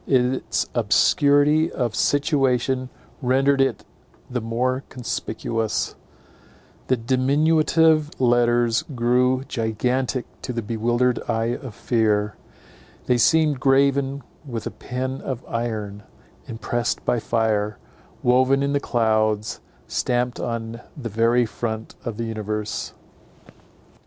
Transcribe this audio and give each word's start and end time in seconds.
Its 0.07 0.67
obscurity 0.73 1.71
of 1.71 1.93
situation 1.93 2.89
rendered 3.21 3.61
it 3.61 3.85
the 4.31 4.41
more 4.41 4.83
conspicuous: 4.89 5.93
the 6.87 6.97
diminutive 6.97 8.09
letters 8.19 8.81
grew 8.95 9.43
gigantic 9.47 10.25
to 10.41 10.51
the 10.51 10.63
bewildered 10.63 11.19
eye 11.29 11.55
of 11.55 11.75
fear: 11.75 12.35
they 13.05 13.15
seemed 13.19 13.59
graven 13.59 14.23
with 14.43 14.65
a 14.65 14.71
pen 14.71 15.21
of 15.21 15.45
iron, 15.47 16.01
impressed 16.47 17.05
by 17.05 17.19
fire, 17.19 17.77
woven 18.23 18.63
in 18.63 18.73
the 18.73 18.79
clouds, 18.79 19.59
stamped 19.85 20.39
on 20.39 20.81
the 20.97 21.09
very 21.09 21.45
front 21.45 21.93
of 22.03 22.17
the 22.17 22.25
universe. 22.25 22.95